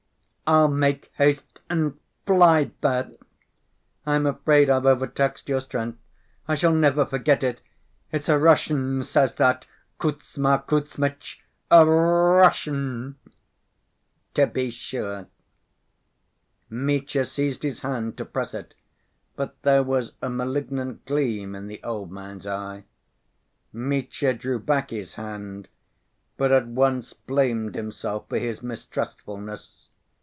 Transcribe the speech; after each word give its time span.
"I'll 0.51 0.67
make 0.67 1.13
haste 1.15 1.61
and 1.69 1.97
fly 2.25 2.71
there. 2.81 3.11
I'm 4.05 4.25
afraid 4.25 4.69
I've 4.69 4.85
overtaxed 4.85 5.47
your 5.47 5.61
strength. 5.61 5.97
I 6.45 6.55
shall 6.55 6.73
never 6.73 7.05
forget 7.05 7.41
it. 7.41 7.61
It's 8.11 8.27
a 8.27 8.37
Russian 8.37 9.01
says 9.05 9.33
that, 9.35 9.65
Kuzma 9.97 10.65
Kuzmitch, 10.67 11.41
a 11.71 11.85
R‐r‐ 11.85 12.41
russian!" 12.41 13.15
"To 14.33 14.45
be 14.45 14.71
sure!" 14.71 15.27
Mitya 16.69 17.23
seized 17.23 17.63
his 17.63 17.79
hand 17.79 18.17
to 18.17 18.25
press 18.25 18.53
it, 18.53 18.73
but 19.37 19.55
there 19.61 19.83
was 19.83 20.15
a 20.21 20.29
malignant 20.29 21.05
gleam 21.05 21.55
in 21.55 21.67
the 21.67 21.81
old 21.81 22.11
man's 22.11 22.45
eye. 22.45 22.83
Mitya 23.71 24.33
drew 24.33 24.59
back 24.59 24.89
his 24.89 25.15
hand, 25.15 25.69
but 26.35 26.51
at 26.51 26.67
once 26.67 27.13
blamed 27.13 27.75
himself 27.75 28.27
for 28.27 28.37
his 28.37 28.61
mistrustfulness. 28.61 29.87